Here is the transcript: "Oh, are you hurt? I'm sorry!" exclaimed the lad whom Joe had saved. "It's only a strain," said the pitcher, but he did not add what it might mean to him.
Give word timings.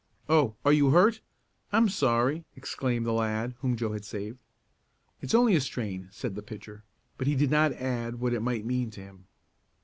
"Oh, 0.27 0.55
are 0.65 0.73
you 0.73 0.89
hurt? 0.89 1.21
I'm 1.71 1.87
sorry!" 1.87 2.43
exclaimed 2.55 3.05
the 3.05 3.11
lad 3.13 3.53
whom 3.59 3.75
Joe 3.77 3.91
had 3.91 4.03
saved. 4.03 4.39
"It's 5.21 5.35
only 5.35 5.55
a 5.55 5.61
strain," 5.61 6.09
said 6.11 6.33
the 6.33 6.41
pitcher, 6.41 6.83
but 7.19 7.27
he 7.27 7.35
did 7.35 7.51
not 7.51 7.73
add 7.73 8.19
what 8.19 8.33
it 8.33 8.39
might 8.41 8.65
mean 8.65 8.89
to 8.89 8.99
him. 9.01 9.27